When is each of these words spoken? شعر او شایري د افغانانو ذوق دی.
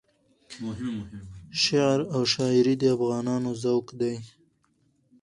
شعر 1.61 1.99
او 2.13 2.21
شایري 2.33 2.75
د 2.79 2.83
افغانانو 2.95 3.49
ذوق 3.63 3.87
دی. 3.99 4.15